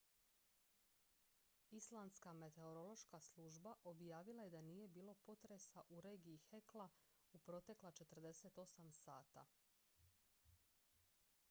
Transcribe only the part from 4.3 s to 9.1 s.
je da nije bilo potresa u regiji hekla u protekla 48